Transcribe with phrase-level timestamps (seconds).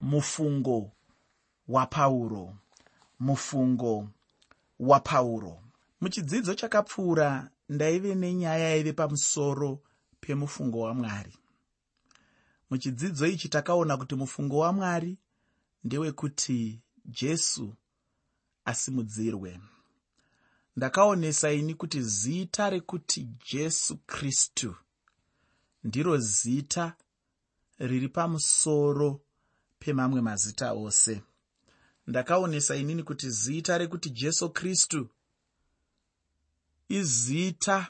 [0.00, 0.92] mufungo
[1.68, 2.56] wapauro
[3.18, 4.08] mufungo
[4.78, 5.62] wapauro
[6.00, 9.82] muchidzidzo chakapfuura ndaive nenyaya yaive pamusoro
[10.20, 11.38] pemufungo wamwari
[12.70, 15.18] muchidzidzo ichi takaona kuti mufungo wamwari
[15.84, 17.74] ndewekuti jesu
[18.64, 19.60] asimudzirwe.
[20.76, 24.76] Ndakaonesa ini kuti zita rekuti jesu kristu
[25.84, 26.96] ndiro zita
[27.78, 29.20] riri pamusoro
[29.80, 31.22] pemamwe mazita ose.
[32.06, 35.08] Ndakaonesa inini kuti zita rekuti jesu kristu
[36.88, 37.86] izita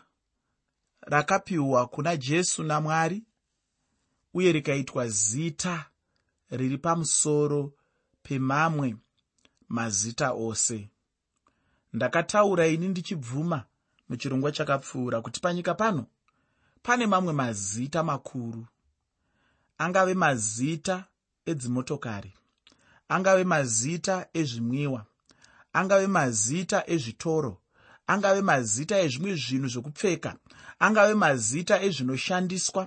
[1.00, 3.22] rakapiwa kuna jesu namwari
[4.34, 5.90] uye rikaitwa zita
[6.50, 7.72] riri pamusoro
[8.22, 8.96] pemamwe
[9.68, 10.88] mazita ose.
[11.92, 13.64] Ndakataura ini ndichibvuma
[14.08, 16.06] muchirongwa chakapfuura kuti panyika pano
[16.82, 18.66] pane mamwe mazita makuru.
[19.78, 21.04] Angave mazita
[21.50, 22.32] edzimotokari
[23.08, 25.02] angave mazita ezvimwiwa
[25.72, 27.52] angave mazita ezvitoro
[28.06, 30.30] angave mazita ezvimwe zvinhu zvokupfeka
[30.84, 32.82] angave mazita ezvinoshandiswa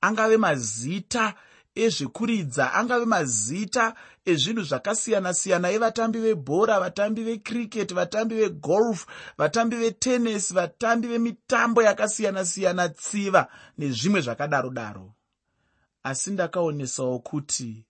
[0.00, 1.34] angave mazita
[1.74, 3.94] ezvekuridza angave mazita
[4.30, 9.06] ezvinhu zvakasiyana-siyana evatambi vebhora vatambi vecricket vatambi vegolf
[9.38, 13.42] vatambi vetennis vatambi vemitambo yakasiyana-siyana tsiva
[13.78, 15.06] nezvimwe zvakadaro daro
[16.02, 17.85] asi ndakaonesawo kuti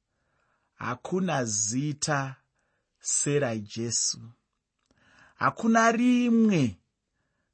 [0.76, 2.36] hakuna zita
[3.00, 4.20] serajesu
[5.34, 6.76] hakuna rimwe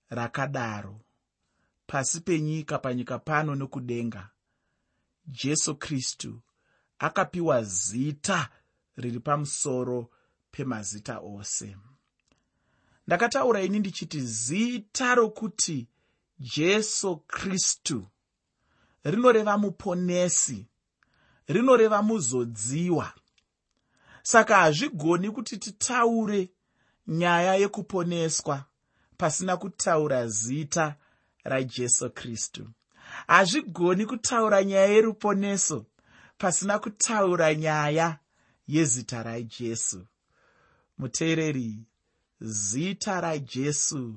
[0.09, 1.01] rakadaro.
[1.87, 4.31] Pasi penyika panyika pano nokudenga
[5.27, 6.41] jesu kristu
[6.99, 8.49] akapiwa zita
[8.97, 10.11] riri pamusoro
[10.51, 11.77] pemazita ose.
[13.07, 15.89] Ndakataura ini ndichiti zita rokuti
[16.39, 18.07] jesu kristu
[19.05, 20.67] rinoreva muponesi
[21.49, 23.13] rinoreva muzodziwa.
[24.23, 26.51] Saka hazvigoni kuti titaure
[27.07, 28.65] nyaya yekuponeswa
[29.17, 30.97] pasina kutaura zita
[31.45, 32.69] rajesu kristu.
[33.27, 35.87] Hazvigoni kutaura nyaya yeruponeso
[36.39, 38.19] pasina kutaura nyaya
[38.69, 40.07] yezita rajesu.
[40.99, 41.79] Muteereri
[42.41, 44.15] zita rajesu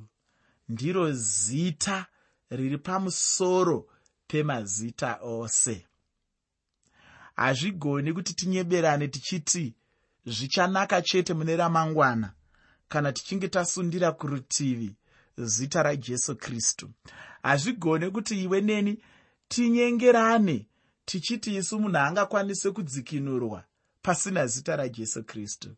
[0.70, 2.06] ndiro zita
[2.50, 3.88] riri pamusoro
[4.28, 5.88] pemazita ose
[7.36, 9.74] hazvigoni kuti tinyeberane tichiti
[10.26, 12.34] zvichanaka chete mune ramangwana
[12.88, 14.96] kana tichinge tasundira kurutivi
[15.38, 16.90] zita rajesu kristu.
[17.44, 19.00] Hazvigone kuti iwe neni
[19.48, 20.68] tinyengerane
[21.06, 23.64] tichiti isu munhu angakwanise kudzikinurwa
[24.02, 25.76] pasina zita rajesu kristu.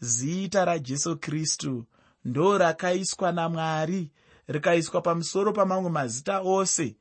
[0.00, 1.86] Zita rajesu kristu
[2.24, 4.10] ndo rakaiswa namwari
[4.48, 6.96] rikaiswa pamusoro pamamwe mazita ose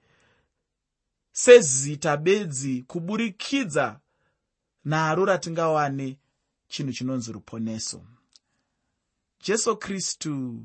[1.41, 3.99] sezita bedzi kuburikidza
[4.85, 6.17] naro ratingawane
[6.67, 8.03] chinhu chinonzi ruponeso.
[9.43, 10.63] Jesu kristu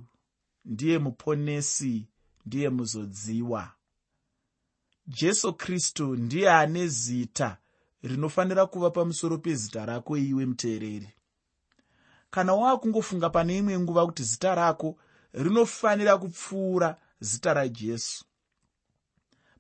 [0.64, 2.08] ndiye muponesi
[2.46, 3.72] ndiye muzodziwa.
[5.06, 7.58] Jesu kristu ndiye ane zita
[8.02, 11.08] rinofanira kuva pamusoro pezita rako iwe muteereri.
[12.30, 14.96] Kana wava kungofunga pane imwe nguva kuti zita rako
[15.32, 18.24] rinofanira kupfuura zita rajesu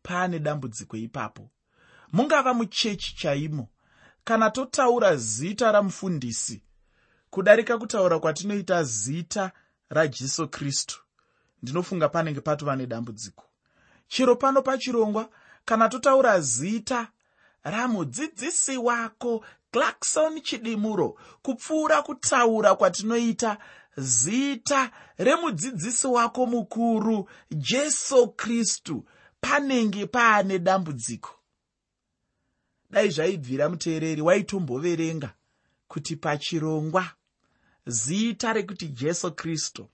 [0.02, 1.50] paane dambudziko ipapo.
[2.12, 3.68] Mungava muchechi chaimo.
[4.24, 6.62] Kana totaura zita ramufundisi
[7.30, 9.52] kudarika kutaura kwatinoita zita
[9.88, 11.00] rajesu kristu
[11.62, 13.44] ndinofunga panenge patova nedambudziko.
[14.08, 15.28] Chero pano pachirongwa
[15.64, 17.08] kana totaura zita
[17.64, 23.58] ramudzidzisi wako clarkson chidimuro kupfuura kutaura kwatinoita
[23.96, 29.04] zita remudzidzisi wako mukuru jesu kristu
[29.42, 31.30] panenge paane dambudziko.
[32.90, 35.30] Dai zvaibvira muteereri waitomboverenga
[35.88, 37.04] kuti pachirongwa
[37.86, 39.88] zita rekuti jesu kristu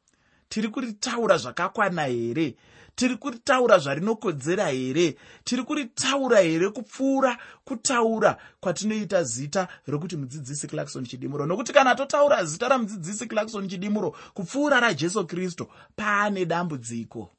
[0.48, 2.56] tiri kuritaura zvakakwana here?
[2.96, 5.16] Tiri kuritaura zvarinokodzera here?
[5.44, 11.46] Tiri kuritaura here kupfuura kutaura kwatinoita zita rokuti mudzidzisi clarkson chidimuro?
[11.46, 15.66] Nokuti kana totaura zita ramudzidzisi clarkson chidimuro kupfuura rajesu kristu
[15.96, 17.30] paane dambudziko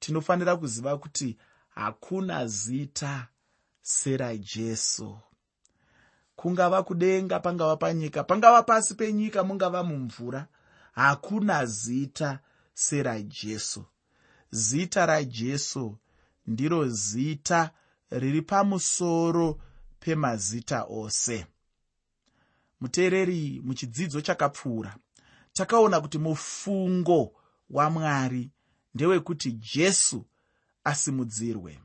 [0.00, 1.38] tinofanira kuziva kuti
[1.68, 3.28] hakuna zita
[3.82, 5.18] serajesu
[6.36, 10.46] kungava kudenga pangava panyika pangava pasi penyika mungava mumvura
[10.92, 12.38] hakuna zita
[12.74, 13.84] serajesu
[14.50, 15.98] zita rajesu
[16.46, 17.70] ndiro zita
[18.10, 19.60] riri pamusoro
[20.00, 21.46] pemazita ose.
[22.80, 24.96] Muteereri muchidzidzo chakapfuura
[25.52, 27.32] takaona kuti mufungo
[27.70, 28.50] wamwari
[28.94, 30.24] ndewekuti jesu
[30.84, 31.80] asimudzirwe.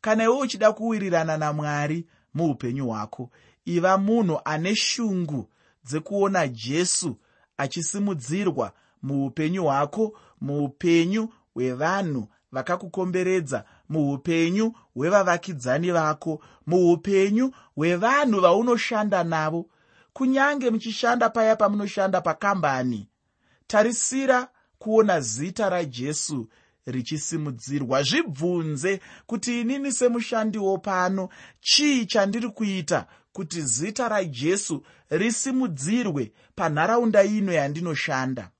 [0.00, 3.30] Kana iwe uchida kuwirirana namwari muupenyu hwako
[3.64, 5.50] iva munhu ane shungu
[5.84, 7.16] dzekuona jesu
[7.56, 19.66] achisimudzirwa muupenyu hwako muupenyu hwevanhu vakakukomberedza muupenyu hwevavakidzani vako muupenyu hwevanhu vaunoshanda navo.
[20.12, 23.08] Kunyange muchishanda paya pamunoshanda pakambani
[23.66, 24.48] tarisira
[24.84, 26.48] kuona zita rajesu
[26.86, 28.02] richisimudzirwa.
[28.02, 31.28] Zvibvunze kuti inini semushandiwo pano
[31.60, 38.50] chii chandiri kuita kuti zita rajesu risimudzirwe panharaunda ino yandinoshanda?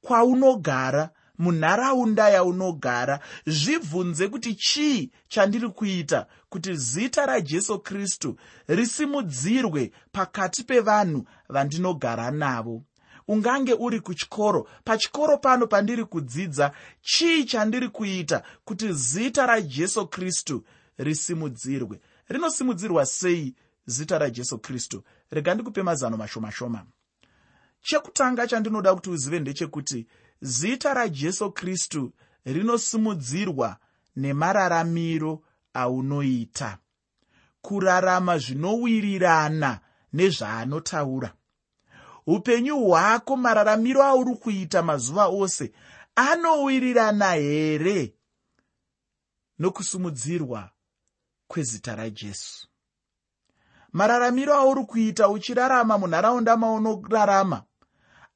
[0.00, 8.36] Kwaunogara munharaunda yaunogara zvibvunze kuti chii chandiri kuita kuti zita rajesu kristu
[8.68, 12.82] risimudzirwe pakati pevanhu vandinogara navo
[13.28, 14.68] ungange uri kuchikoro.
[14.84, 16.72] Pachikoro pano pandiri kudzidza
[17.02, 20.64] chii chandiri kuita kuti zita rajesu kristu
[20.98, 22.00] risimudzirwe?
[22.28, 23.54] Rinosimudzirwa sei
[23.86, 25.02] zita rajesu kristu?
[25.30, 26.84] Rega ndikupe mazano mashoma-shoma
[27.82, 30.06] chekutanga chandinoda kuti uzive ndechekuti
[30.40, 32.12] zita rajesu kristu
[32.44, 33.76] rinosimudzirwa
[34.16, 35.42] nemararamiro
[35.74, 36.78] aunoita.
[37.62, 39.80] Kurarama zvinowirirana
[40.12, 41.32] nezvaanotaura
[42.26, 45.72] upenyu hwako mararamiro auri kuita mazuva ose
[46.16, 48.14] anowirirana here?
[49.58, 50.70] Nokusumudzirwa
[51.48, 52.68] kwezita rajesu.
[53.92, 57.62] Mararamiro auri kuita uchirarama munharaunda maunorarama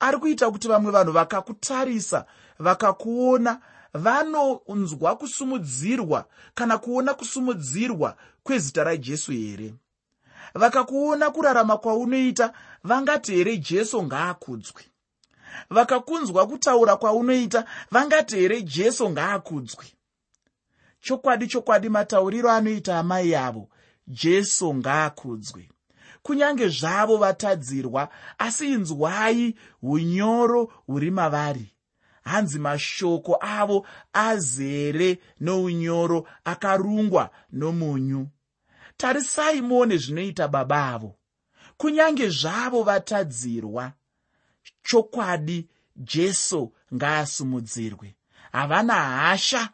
[0.00, 2.26] ari kuita kuti vamwe vanhu vakakutarisa
[2.58, 3.60] vakakuona
[3.94, 9.74] vanonzwa kusumudzirwa kana kuona kusumudzirwa kwezita rajesu here
[10.56, 12.52] vakakuona kurarama kwaunoita
[12.84, 14.82] vangati here jesu ngaakudzwe.
[15.70, 19.84] Vakakunzwa kutaura kwaunoita vangati here jesu ngaakudzwe.
[21.00, 23.68] Chokwadi chokwadi matauriro anoita amai avo
[24.06, 25.68] jesu ngaakudzwe.
[26.22, 28.08] Kunyange zvavo vatadzirwa
[28.38, 31.72] asi inzwai unyoro huri mavari.
[32.24, 38.28] Hanzi mashoko avo azere nounyoro akarungwa nomunyu
[38.96, 41.16] tarisai muone zvinoita baba avo.
[41.76, 43.92] Kunyange zvavo vatadzirwa
[44.82, 48.16] chokwadi jesu ngaasumudzirwe
[48.52, 49.68] havana hasha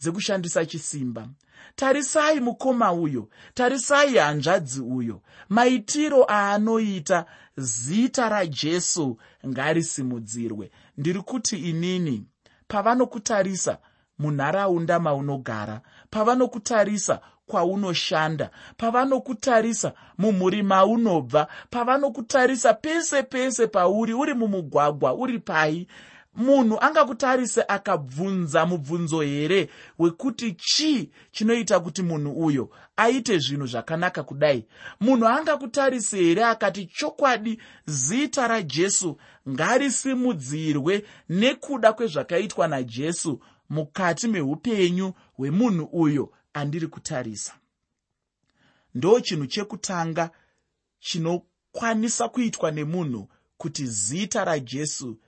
[0.00, 1.28] dzekushandisa chisimba.
[1.76, 7.26] Tarisai mukoma uyo tarisai hanzvadzi uyo maitiro aanoita
[7.56, 10.70] zita rajesu ngarisimudzirwe.
[10.96, 12.26] Ndiri kuti inini
[12.68, 13.78] pavanokutarisa
[14.18, 15.80] munharaunda maunogara
[16.10, 25.86] pavanokutarisa kwaunoshanda pavanokutarisa mumhuri maunobva pavanokutarisa pese pese pauri uri mumugwagwa uri pai.
[26.34, 29.68] Munhu angakutarise akabvunza mubvunzo here
[29.98, 34.64] wekuti chii chinoita kuti munhu uyo aite zvinhu zvakanaka kudai?
[35.00, 39.16] Munhu angakutarise here akati chokwadi zita rajesu
[39.48, 43.40] ngarisimudzirwe nekuda kwezvakaitwa najesu
[43.70, 47.54] mukati meupenyu hwemunhu uyo andiri kutarisa.
[48.94, 50.30] Ndo chinhu chekutanga
[51.00, 55.18] chinokwanisa kuitwa nemunhu kuti zita rajesu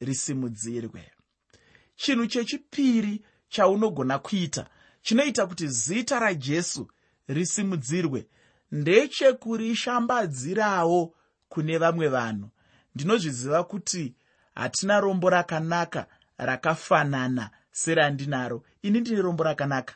[0.00, 1.10] risimudzirwe.
[1.96, 4.66] Chinhu chechipiri chaunogona kuita
[5.02, 6.90] chinoita kuti zita rajesu
[7.28, 8.26] risimudzirwe
[8.72, 11.14] ndechekurishambadzirawo
[11.48, 12.50] kune vamwe vanhu.
[12.94, 14.14] Ndinozviziva kuti
[14.54, 16.06] hatina rombo rakanaka
[16.38, 19.94] rakafanana serandinaro ini ndine rombo rakanaka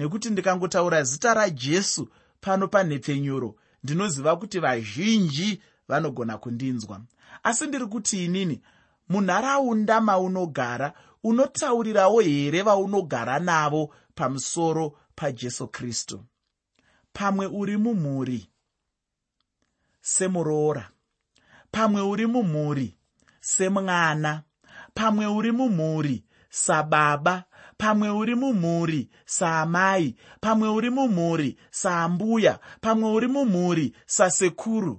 [0.00, 2.08] nekuti ndikangotaura zita rajesu
[2.40, 3.56] pano panhepfenyuro.
[3.84, 7.00] Ndinoziva kuti vazhinji vanogona kundinzwa.
[7.42, 8.60] Asi ndiri kuti inini
[9.08, 10.92] munharaunda maunogara
[11.24, 16.24] unotaurirawo here vaunogara navo pamusoro pajesu kristu?
[17.12, 18.48] Pamwe uri mumhuri
[20.00, 20.88] semuroora.
[21.70, 22.96] Pamwe uri mumhuri
[23.40, 24.42] semwana.
[24.94, 27.44] Pamwe uri mumhuri sababa
[27.80, 29.00] pamwe uri mumhuri
[29.36, 30.06] saamai
[30.40, 34.94] pamwe uri mumhuri saambuya pamwe uri mumhuri sasekuru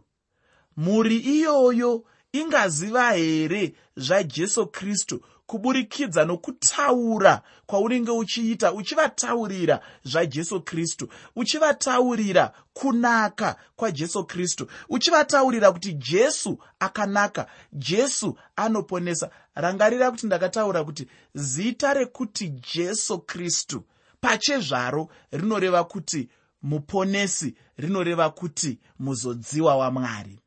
[0.78, 1.92] mhuri iyoyo
[2.40, 14.68] ingaziva here zvajesu kristu kuburikidza nokutaura kwaunenge uchiita uchivataurira zvajesu kristu uchivataurira kunaka kwajesu kristu
[14.90, 19.30] uchivataurira kuti jesu akanaka jesu anoponesa.
[19.56, 23.84] Rangarira kuti ndakataura kuti zita rekuti jesu kristu
[24.22, 26.30] pachezvaro rinoreva kuti
[26.62, 30.40] muponesi rinoreva kuti muzodziwa wamwari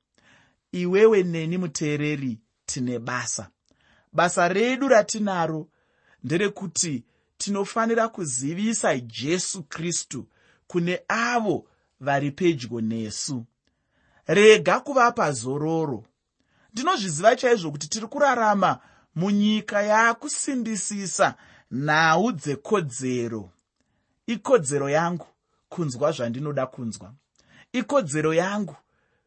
[0.73, 3.49] iwewe neni muteereri tine basa
[4.15, 5.69] basa redu ratinaro
[6.25, 7.05] nderekuti
[7.39, 10.27] tinofanira kuzivisa jesu kristu
[10.67, 11.67] kune avo
[12.01, 13.45] vari pedyo nesu.
[14.27, 16.05] Rega kuvapa zororo.
[16.73, 18.79] Ndinozviziva chaizvo kuti tiri kurarama
[19.15, 21.35] munyika yaakusimbisisa
[21.71, 23.51] nhau dzekodzero.
[24.27, 25.27] Ikodzero yangu
[25.69, 27.13] kunzwa zvandinoda kunzwa.
[27.73, 28.77] Ikodzero yangu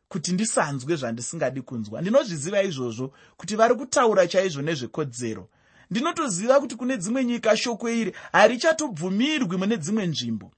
[0.10, 2.02] kuti ndisanzwe zvandisingadi kunzwa.
[2.02, 5.50] Ndinozviziva izvozvo kuti vari kutaura chaizvo nezvekodzero.
[5.92, 10.52] Ndinotoziva kuti kune dzimwe nyika shoko iri harichatobvumirwi mune dzimwe nzvimbo.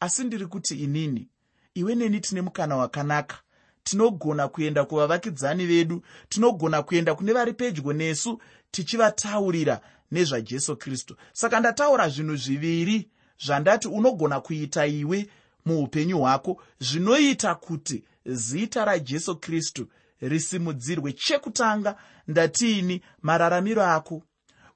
[0.00, 1.28] Asi ndiri kuti inini
[1.74, 3.36] iwe neni tine mukana wakanaka.
[3.84, 8.40] Tinogona kuenda kuvavakidzani vedu tinogona kuenda kune vari pedyo nesu
[8.70, 9.80] tichivataurira
[10.10, 11.16] nezvajesu kristu.
[11.32, 13.08] Saka ndataura zvinhu zviviri
[13.44, 15.28] zvandati unogona kuita iwe
[15.64, 19.88] muupenyu hwako zvinoita kuti zita rajesu kristu
[20.20, 21.12] risimudzirwe.
[21.12, 21.96] Chekutanga
[22.28, 24.22] ndatiini mararamiro ako.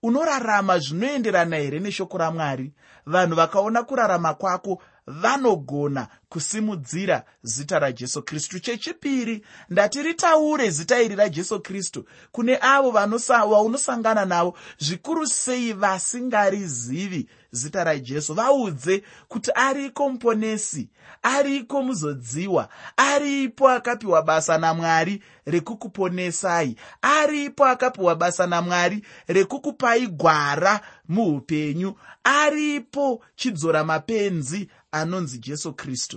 [0.02, 2.72] Unorarama zvinoenderana here neshoko ramwari?
[3.06, 8.60] Vanhu vakaona kurarama kwako vanogona kusimudzira zita rajesu kristu.
[8.60, 14.58] Chechipiri ndati ritaure zita iri rajesu kristu kune avo vaunosangana navo.
[14.78, 18.34] Zvikuru sei vasingarizivi zita rajesu?
[18.34, 20.88] Vaudze kuti ariko muponesi
[21.22, 33.24] ariko muzodziwa aripo akapiwa basa namwari rekukuponesai aripo akapiwa basa namwari rekukupai gwara muupenyu aripo
[33.36, 36.15] chidzora mapenzi anonzi jesu kristu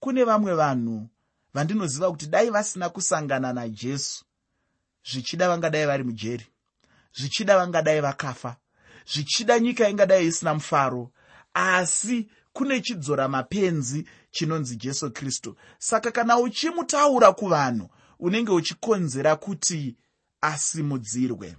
[0.00, 1.08] kune vamwe vanhu
[1.54, 4.24] vandinoziva kuti dai vasina kusangana najesu.
[5.04, 6.46] Zvichida vangadai vari mujeri
[7.14, 8.56] zvichida vangadai vakafa
[9.12, 11.10] zvichida nyika ingadai isina mufaro
[11.54, 15.56] asi kune chidzora mapenzi chinonzi jesu kristu.
[15.78, 17.88] Saka kana uchimutaura kuvanhu
[18.18, 19.96] unenge uchikonzera kuti
[20.40, 21.56] asimudzirwe.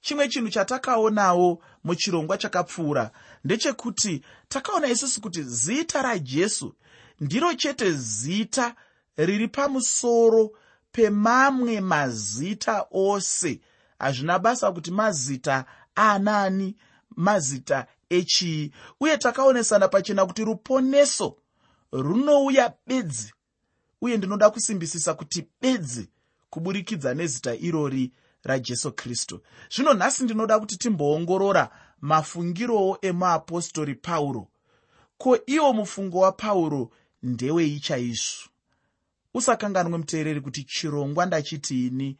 [0.00, 3.10] Chimwe chinhu chatakaonawo muchirongwa chakapfuura
[3.46, 6.74] ndechekuti takaona isusu kuti zita rajesu
[7.20, 8.74] ndiro chete zita
[9.16, 10.50] riri pamusoro
[10.92, 13.60] pemamwe mazita ose.
[13.98, 16.76] Hazvina basa kuti mazita anani
[17.16, 21.36] mazita echii uye takaonesana pachena kuti ruponeso
[21.92, 23.32] runouya bedzi
[24.00, 26.08] uye ndinoda kusimbisisa kuti bedzi
[26.50, 28.12] kuburikidza nezita irori
[28.42, 29.40] rajesu kristu.
[29.74, 34.48] Zvino nhasi ndinoda kuti timboongorora mafungirowo emuapostori pauro.
[35.18, 36.90] Ko iwo mufungo wapauro
[37.22, 38.48] ndewei chaizvo
[39.34, 42.18] usakanganwe muteereri kuti chirongwa ndachitiini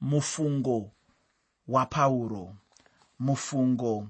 [0.00, 0.92] mufungo
[1.68, 2.56] wapauro
[3.18, 4.08] mufungo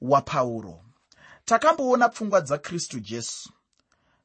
[0.00, 0.84] wapauro
[1.44, 3.52] takamboona pfungwa dzakristu jesu.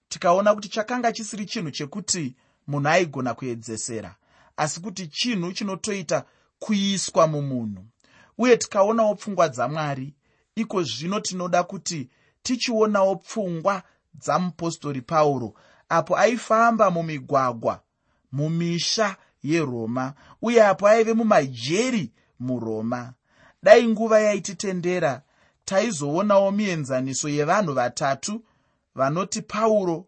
[0.09, 2.35] Tikaona kuti chakanga chisiri chinhu chekuti
[2.67, 4.15] munhu aigona kuedzesera
[4.57, 6.25] asi kuti chinhu chinotoita
[6.59, 7.85] kuiswa mumunhu
[8.37, 10.13] uye tikaonawo pfungwa dzamwari
[10.55, 12.09] iko zvino tinoda kuti
[12.43, 15.53] tichionawo pfungwa dzamupostori pauro
[15.89, 17.81] apo aifamba mumigwagwa
[18.31, 23.13] mumisha yeroma uye apo aive mumajeri muroma.
[23.63, 25.21] Dai nguva yaititendera
[25.65, 28.43] taizoonawo mienzaniso yevanhu vatatu
[28.95, 30.07] vanoti pauro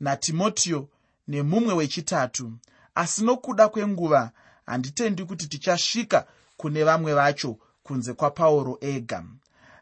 [0.00, 0.88] natimotiyo
[1.28, 2.52] nemumwe wechitatu.
[2.94, 4.30] Asi nokuda kwenguva
[4.66, 6.26] handitendi kuti tichasvika
[6.62, 9.24] kune vamwe vacho kunze kwapauro ega.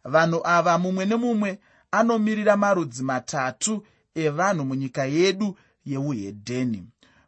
[0.05, 1.59] Vanhu ava mumwe nemumwe
[1.91, 6.81] anomirira marudzi matatu evanhu munyika yedu yeuhedheni.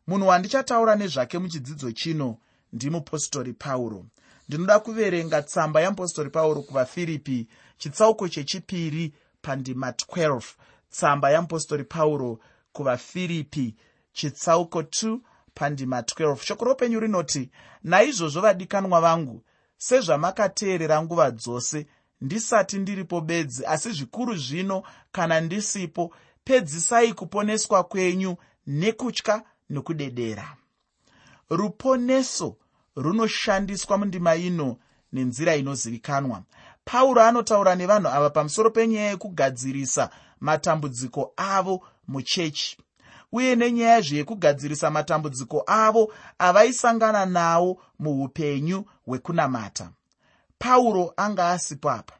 [0.06, 2.38] Munhu wandichataura nezvake muchidzidzo chino
[2.73, 4.06] ndimupostori pauro.
[4.49, 10.42] Ndinoda kuverenga tsamba yamupostori pauro kuvafiripi chitsauko chechipiri pandima 12
[10.90, 12.38] tsamba yamupostori pauro
[12.73, 13.75] kuvafiripi
[14.12, 15.18] chitsauko 2
[15.54, 17.50] pandima 12 shoko ropenyu rinoti
[17.82, 19.44] naizvozvo vadikanwa vangu
[19.76, 21.87] sezvamakateerera nguva dzose
[22.21, 24.82] ndisati ndiripo bedzi asi zvikuru zvino
[25.12, 30.56] kana ndisipo pedzisai kuponeswa kwenyu nekutya nokudedera.
[31.50, 32.56] Ruponeso
[32.97, 34.76] runoshandiswa mundima ino
[35.12, 36.42] nenzira inozivikanwa.
[36.85, 42.76] Pauro anotaura nevanhu ava pamusoro penyaya yekugadzirisa matambudziko avo muchechi
[43.33, 49.91] uye nenyaya zveyekugadzirisa matambudziko avo avaisangana nawo muupenyu hwekunamata.
[50.59, 52.15] Pauro anga asipo apa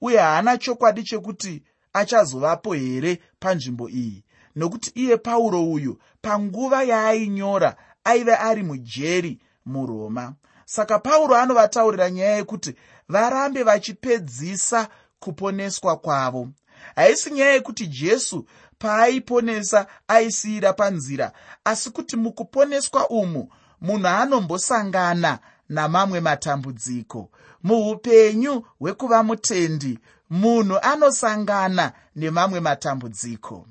[0.00, 1.62] uye haana chokwadi chekuti
[1.92, 4.24] achazovapo here panzvimbo iyi
[4.56, 10.34] nokuti iye pauro uyu panguva yaainyora aive ari mujeri muroma.
[10.64, 12.74] Saka pauro anovataurira nyaya yekuti
[13.08, 14.88] varambe vachipedzisa
[15.20, 16.48] kuponeswa kwavo.
[16.96, 18.46] Haisi nyaya yekuti jesu
[18.80, 21.32] paaiponesa aisiyira panzira.
[21.64, 23.48] Asi kuti mukuponeswa umu
[23.80, 27.30] munhu anombosangana namamwe matambudziko.
[27.62, 29.98] Muupenyu hwekuva mutendi
[30.30, 33.66] munhu anosangana nemamwe matambudziko.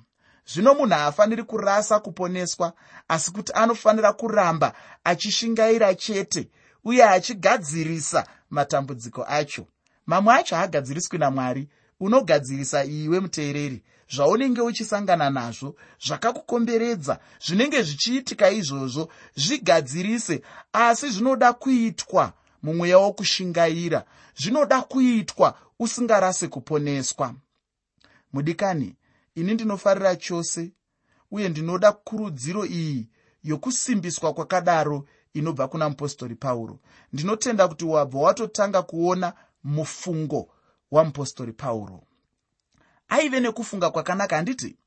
[0.46, 2.74] Zvino munhu haafaniri kurasa kuponeswa
[3.08, 4.74] asi kuti anofanira kuramba
[5.04, 6.50] achishingaira chete
[6.84, 9.66] uye achigadzirisa matambudziko acho.
[10.06, 15.76] Mamwe acho haagadziriswi namwari unogadzirisa iwe muteereri zvaunenge uchisangana nazvo
[16.06, 20.42] zvakakukomberedza zvinenge zvichiitika izvozvo zvigadzirise
[20.74, 24.04] asi zvinoda kuitwa mumweya wokushingaira
[24.38, 27.36] zvinoda kuitwa usingarase kuponeswa.
[28.34, 28.96] Mudikani
[29.36, 30.72] ini ndinofarira chose
[31.32, 33.10] uye ndinoda kurudziro iyi
[33.44, 36.80] yokusimbiswa kwakadaro inobva kuna mupostori pauro.
[37.14, 40.50] Ndinotenda kuti wabva watotanga kuona mufungo
[40.92, 42.04] wamupostori pauro.
[43.10, 44.78] Aive nekufunga kwakanaka handiti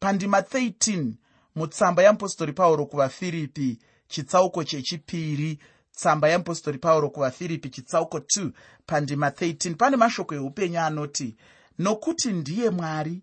[0.00, 1.12] pandima 13
[1.54, 5.58] mutsamba yamupostori pauro kuvafiripi chitsauko chechipiri
[5.92, 8.50] tsamba yamupostori pauro kuvafiripi chitsauko 2
[8.86, 11.36] pandima 13 pane mashoko eupenyu anoti
[11.78, 13.22] nokuti ndiye mwari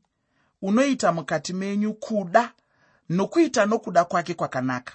[0.62, 2.54] unoita mukati menyu kuda
[3.10, 4.94] nokuita nokuda kwake kwakanaka.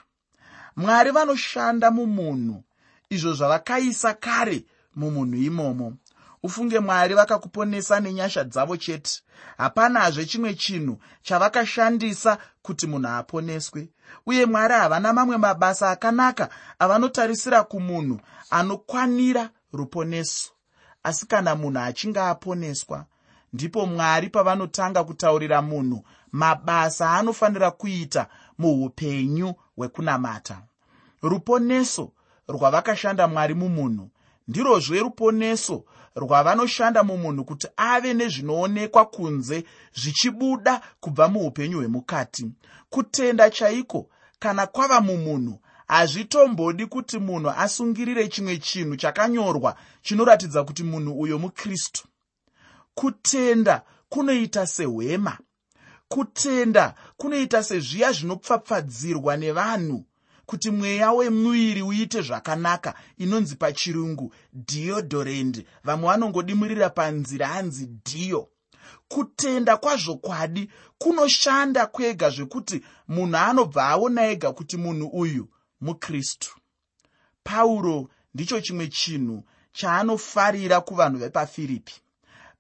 [0.77, 2.63] Mwari vanoshanda mumunhu
[3.11, 4.65] izvo zvavakaisa kare
[4.97, 5.97] mumunhu imomo
[6.43, 9.23] ufunge mwari vakakuponesa nenyasha dzavo chete.
[9.59, 13.89] Hapanazve chimwe chinhu chavakashandisa kuti munhu aponeswe.
[14.27, 18.21] Uye mwari havana mamwe mabasa akanaka avanotarisira kumunhu
[18.51, 20.51] anokwanira ruponeso.
[21.03, 23.05] Asi kana munhu achinge aponeswa
[23.53, 28.27] ndipo mwari pavanotanga kutaurira munhu mabasa aanofanira kuita
[28.59, 30.63] muupenyu hwekunamata.
[31.23, 32.13] Ruponeso
[32.49, 34.11] rwavakashanda mwari mumunhu
[34.49, 35.85] ndirozve ruponeso
[36.17, 39.65] rwavanoshanda mumunhu kuti ave nezvinoonekwa kunze
[39.95, 42.51] zvichibuda kubva muupenyu hwemukati.
[42.91, 44.09] Kutenda chaiko?
[44.39, 52.09] Kana kwava mumunhu hazvitombodi kuti munhu asungirire chimwe chinhu chakanyorwa chinoratidza kuti munhu uyo mukristu.
[52.95, 55.39] Kutenda kunoita sehwema.
[56.09, 60.05] Kutenda kunoita sezviya zvinopfapfadzirwa nevanhu
[60.51, 68.49] kuti mweya wemuviri uite zvakanaka inonzi pachirungu diodorend vamwe vanongodimirira panzira hanzi dio.
[69.09, 75.49] Kutenda kwazvokwadi kunoshanda kwega zvekuti munhu anobva aona ega kuti munhu uyu
[75.81, 76.51] mukristu.
[77.45, 81.95] Pauro ndicho chimwe chinhu chaanofarira kuvanhu vepafiripi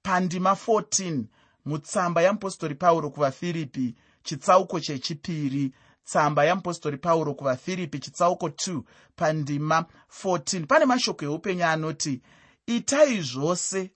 [0.03, 1.25] pandima 14
[1.65, 5.73] mutsamba yamupostori pauro kuvafiripi chitsauko chechipiri
[6.11, 8.83] tsamba yamupostori pauro kuvafiripi chitsauko 2
[9.17, 9.87] pandima
[10.23, 12.23] 14 pane mashoko eupenyu anoti
[12.67, 13.91] itai zvose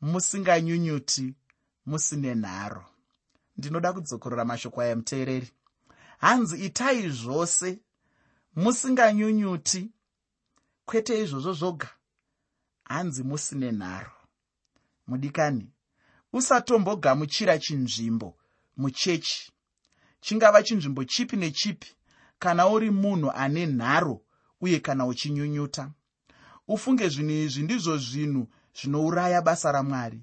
[0.00, 1.34] musinganyunyuti
[1.86, 2.84] musine nharo.
[3.56, 5.50] Ndinoda kudzokorora mashoko aya muteereri.
[6.18, 7.78] Hanzi itai zvose
[8.56, 9.90] musinganyunyuti
[10.84, 11.88] kwete izvozvo zvoga.
[12.84, 14.12] Hanzi musine nharo.
[15.06, 15.72] Mudikani
[16.32, 18.36] usatombogamuchira chinzvimbo
[18.76, 19.49] muchechi
[20.20, 21.96] chingava chinzvimbo chipi nechipi
[22.38, 24.20] kana uri munhu ane nharo
[24.60, 25.90] uye kana uchinyunyuta.
[26.68, 30.22] Ufunge zvinhu izvi ndizvo zvinhu zvinouraya basa ramwari.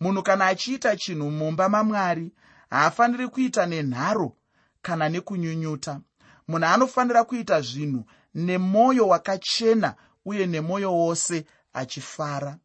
[0.00, 2.32] Munhu kana achiita chinhu mumba mamwari
[2.70, 4.36] haafaniri kuita nenharo
[4.82, 6.00] kana nekunyunyuta.
[6.48, 12.58] Munhu anofanira kuita zvinhu nemwoyo wakachena uye nemwoyo wose achifara.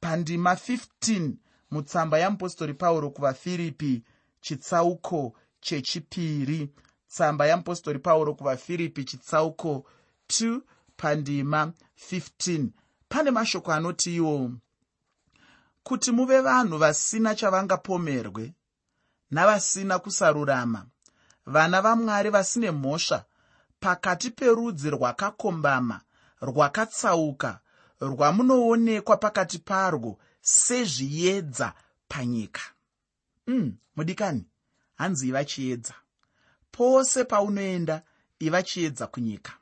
[0.00, 1.32] Pandima 15
[1.70, 4.02] mutsamba yamupostori pauro kuvafiripi
[4.40, 6.70] chitsauko chechipiri.
[7.08, 9.86] Tsamba yamupostori pauro kuvafiripi chitsauko
[10.28, 10.60] 2
[10.96, 11.72] pandima
[12.10, 12.68] 15
[13.08, 14.50] pane mashoko anoti iwo
[15.82, 18.52] kuti muve vanhu vasina chavangapomerwe
[19.30, 20.86] navasina kusarurama
[21.46, 23.24] vana vamwari vasine mhosva
[23.80, 26.00] pakati perudzi rwakakombama
[26.40, 27.60] rwakatsauka
[28.00, 31.72] rwamunoonekwa pakati parwo sezviedza
[32.08, 32.62] panyika.
[33.46, 34.44] Mm, mudikani
[34.94, 35.94] hanzi iva chiedza
[36.72, 38.02] pose paunoenda
[38.38, 39.52] iva chiedza kunyika.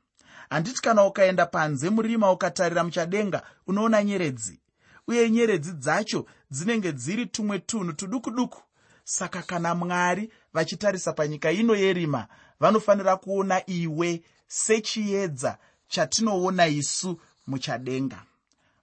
[0.50, 4.60] Handiti kana ukaenda panze murima ukatarira muchadenga unoona nyeredzi.
[5.08, 8.62] Uye nyeredzi dzacho dzinenge dziri tumwe tunhu tuduku duku
[9.04, 12.26] saka kana mwari vachitarisa panyika ino yerima
[12.60, 18.22] vanofanira kuona iwe sechiedza chatinoona isu muchadenga.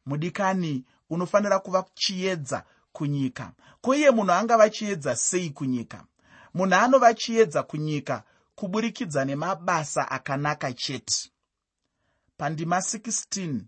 [0.06, 3.52] Mudikani unofanira kuva chiedza kunyika.
[3.82, 6.04] Ko iye munhu angava chiedza sei kunyika
[6.54, 8.24] munhu anova chiedza kunyika
[8.56, 11.32] kuburikidza nemabasa akanaka chete.
[12.38, 13.62] Pandima 16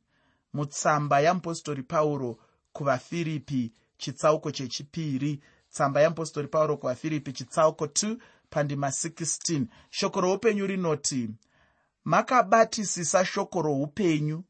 [0.54, 2.38] mutsamba yamupostori pauro
[2.74, 5.42] kuvafiripi chitsauko chechipiri.
[5.70, 8.18] Tsamba yamupostori pauro kuvafiripi chitsauko 2
[8.50, 11.30] pandima 16 shoko roupenyu rinoti
[12.06, 14.44] makabatisisa shoko roupenyu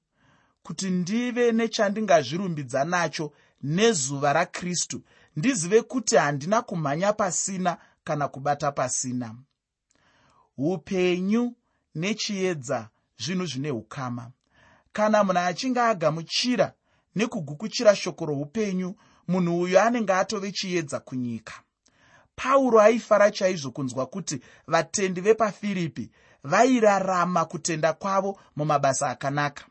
[0.63, 5.01] kuti ndive nechandingazvirumbidza nacho nezuva rakristu.
[5.35, 9.35] Ndizive kuti handina kumhanya pasina kana kubata pasina.
[10.57, 11.55] Upenyu
[11.95, 14.31] nechiedza zvinhu zvine ukama.
[14.93, 16.73] Kana munhu achinge agamuchira
[17.15, 18.95] nekugukuchira shoko roupenyu
[19.27, 21.53] munhu uyo anenge atove chiedza kunyika.
[22.35, 26.11] Pauro aifara chaizvo kunzwa kuti vatendi vepafiripi
[26.43, 29.65] vairarama kutenda kwavo mumabasa akanaka.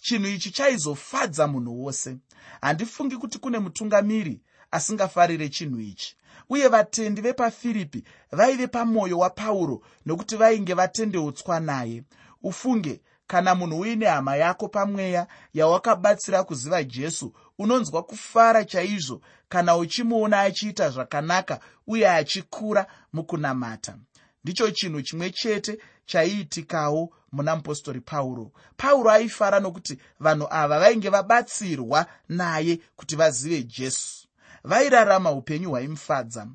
[0.00, 2.18] Chinhu ichi chaizofadza munhu wose.
[2.60, 6.16] Handifungi kuti kune mutungamiri asingafarire chinhu ichi
[6.48, 12.02] uye vatendi vepafiripi vaive pamwoyo wapauro nokuti vainge vatendeutswa naye
[12.42, 20.40] ufunge kana munhu uine hama yako pamweya yawakabatsira kuziva jesu unonzwa kufara chaizvo kana uchimuona
[20.40, 23.96] achiita zvakanaka uye achikura mukunamata.
[24.44, 28.52] Ndicho chinhu chimwe chete chaiitikawo muna mupostori pauro.
[28.76, 34.28] Pauro aifara nokuti vanhu ava vainge vabatsirwa naye kuti vazive jesu
[34.64, 36.46] vairarama upenyu hwaimufadza.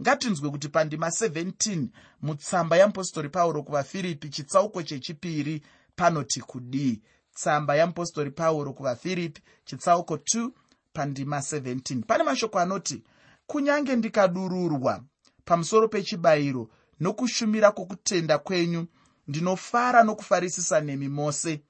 [0.00, 1.86] Ngatinzwe kuti pandima 17
[2.22, 5.62] mutsamba yamupostori pauro kuvafiripi chitsauko chechipiri
[5.96, 7.02] panoti kudii
[7.34, 10.50] tsamba yamupostori pauro kuvafiripi chitsauko 2
[10.92, 13.04] pandima 17 pane mashoko anoti
[13.46, 15.04] kunyange ndikadururwa
[15.44, 18.86] pamusoro pechibayiro nokushumira kwokutenda kwenyu
[19.28, 21.62] ndinofara nokufarisisa nemi mose.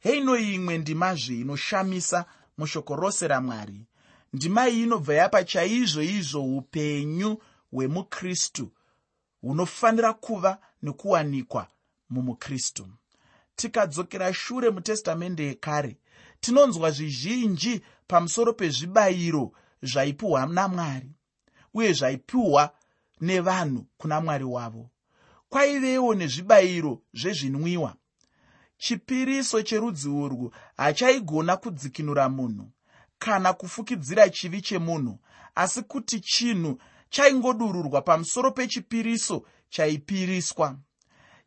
[0.00, 2.24] Heino imwe ndimazve inoshamisa
[2.58, 3.86] mushoko rose ramwari
[4.32, 7.38] ndima iyi inobva yapa chaizvo izvo upenyu
[7.72, 8.70] hwemukristu
[9.40, 11.66] hunofanira kuva nekuwanikwa
[12.10, 12.88] mumukristu.
[13.56, 15.96] Tikadzokera shure mutestamende yekare
[16.40, 21.10] tinonzwa zvizhinji pamusoro pezvibayiro zvaipiwa namwari
[21.74, 22.74] uye zvaipiwa
[23.20, 24.90] nevanhu kuna mwari wavo.
[25.48, 27.94] Kwaivewo nezvibayiro zvezvinwiwa.
[28.78, 32.70] Chipiriso cherudzi urwu hachaigona kudzikinura munhu
[33.18, 35.18] kana kufukidzira chivi chemunhu
[35.54, 36.78] asi kuti chinhu
[37.10, 40.76] chaingodururwa pamusoro pechipiriso chaipiriswa.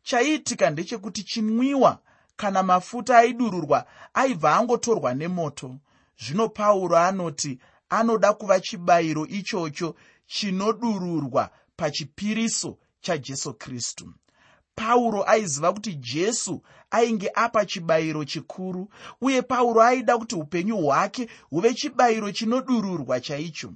[0.02, 1.98] Chaiitika ndechekuti chinwiwa
[2.36, 5.76] kana mafuta aidururwa aibva angotorwa nemoto.
[6.18, 7.58] Zvino pauro anoti
[7.88, 9.94] anoda kuva chibayiro ichocho
[10.26, 14.12] chinodururwa pachipiriso chajesu kristu
[14.82, 18.88] pauro aiziva kuti jesu ainge apa chibayiro chikuru
[19.20, 23.72] uye pauro aida kuti upenyu hwake huve chibayiro chinodururwa chaicho.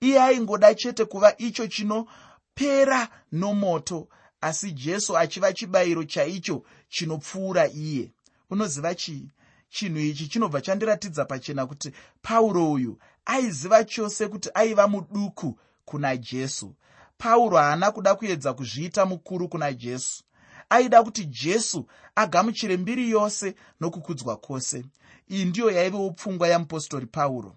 [0.00, 4.08] Iye aingoda chete kuva icho chinopera nomoto
[4.40, 8.12] asi jesu achiva chibayiro chaicho chinopfuura iye.
[8.50, 9.28] Unoziva chii
[9.68, 16.74] chinhu ichi chinobva chandiratidza pachena kuti pauro uyu aiziva chose kuti aiva muduku kuna jesu.
[17.18, 20.24] Pauro haana kuda kuedza kuzviita mukuru kuna jesu
[20.70, 24.84] aida kuti jesu agamuchire mbiri yose nokukudzwa kwose.
[25.30, 27.56] Iyi ndiyo yaivewo pfungwa yamupostori pauro.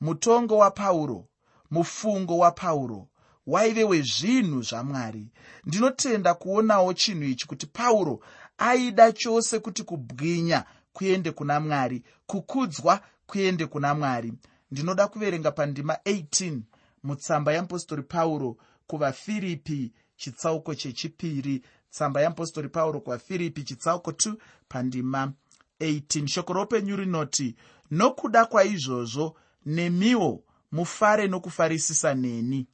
[0.00, 1.28] Mutongo wapauro
[1.70, 3.08] mufungo wapauro
[3.46, 5.26] waive wezvinhu zvamwari
[5.64, 8.20] ndinotenda kuonawo chinhu ichi kuti pauro
[8.58, 14.32] aida chose kuti kubwinya kuende kuna mwari kukudzwa kuende kuna mwari.
[14.70, 16.60] Ndinoda kuverenga pandima 18
[17.02, 24.34] mutsamba yamupostori pauro kuvafiripi chitsauko chechipiri tsamba yamupostori pauro kuvafiripi chitsauko 2
[24.68, 25.32] pandima
[25.80, 27.56] 18 shoko roupenyu rinoti
[27.90, 32.66] nokuda kwaizvozvo nemiwo mufare nokufarisisa neni.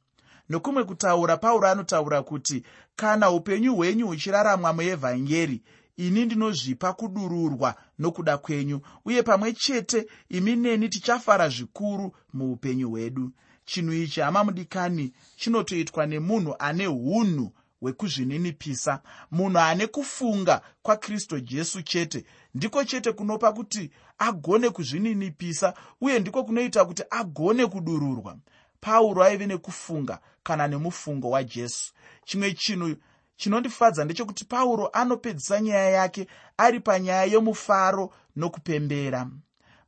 [0.49, 2.63] Nokumwe kutaura pauro anotaura kuti
[2.95, 5.61] kana upenyu hwenyu huchiraramwa muevhangeri
[5.97, 13.31] ini ndinozvipa kudururwa nokuda kwenyu uye pamwe chete imi neni tichafara zvikuru muupenyu hwedu.
[13.65, 17.51] Chinhu ichi hama mudikani chinotoitwa nemunhu ane unhu
[17.83, 26.43] hwekuzvininipisa munhu ane kufunga kwakristu jesu chete ndiko chete kunopa kuti agone kuzvininipisa uye ndiko
[26.43, 28.37] kunoita kuti agone kudururwa.
[28.81, 31.93] Pauro aive nekufunga kana nemufungo wajesu.
[32.25, 32.95] Chimwe chinhu
[33.35, 39.29] chinondifadza ndechekuti pauro anopedzisa nyaya yake ari panyaya yomufaro nokupembera.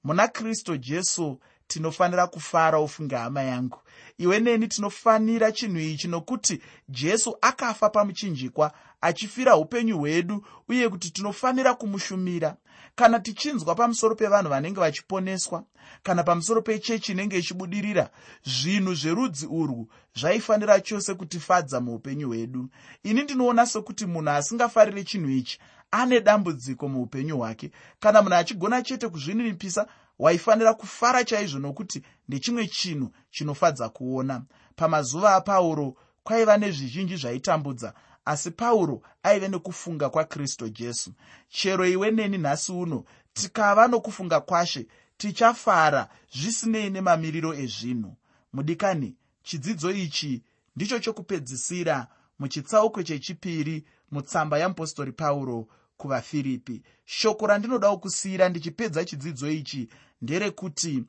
[0.03, 3.79] Muna kristu jesu tinofanira kufara ufunge hama yangu.
[4.17, 11.73] Iwe neni tinofanira chinhu ichi nokuti jesu akafa pamuchinjikwa achifira upenyu hwedu uye kuti tinofanira
[11.73, 12.55] kumushumira.
[12.95, 15.63] Kana tichinzwa pamusoro pevanhu vanenge vachiponeswa
[16.03, 18.09] kana pamusoro pechechi inenge ichibudirira
[18.45, 22.69] zvinhu zverudzi urwu zvaifanira chose kutifadza muupenyu hwedu.
[23.03, 25.59] Ini ndinoona sekuti munhu asingafariri chinhu ichi
[25.91, 27.71] ane dambudziko muupenyu hwake.
[27.99, 29.87] Kana munhu achigona chete kuzvininipisa
[30.19, 34.43] waifanira kufara chaizvo nokuti ndechimwe chinhu chinofadza kuona.
[34.75, 37.93] Pamazuva apauro kwaiva nezvizhinji zvaitambudza
[38.25, 41.13] asi pauro aive nekufunga kwakristu jesu.
[41.49, 48.15] Chero iwe neni nhasi uno tikava nokufunga kwashe tichafara zvisinei nemamiriro ezvinhu.
[48.53, 50.43] Mudikani chidzidzo ichi
[50.75, 52.07] ndicho chokupedzisira
[52.39, 56.83] muchitsauko chechipiri mutsamba yamupostori pauro kuvafiripi.
[57.05, 59.89] Shoko randinodawo kusiyira ndichipedza chidzidzo ichi
[60.21, 61.03] nderekuti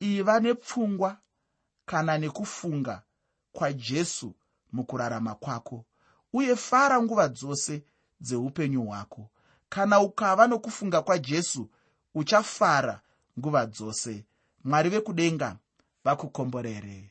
[0.00, 1.18] iva nepfungwa
[1.86, 3.02] kana nekufunga
[3.52, 4.34] kwajesu
[4.72, 5.84] mukurarama kwako.
[6.32, 7.82] Uye fara nguva dzose
[8.20, 9.30] dzeupenyu hwako.
[9.68, 11.70] Kana ukava nokufunga kwajesu
[12.14, 13.00] uchafara
[13.38, 14.24] nguva dzose.
[14.64, 15.56] Mwari vekudenga
[16.04, 17.08] vakukomborere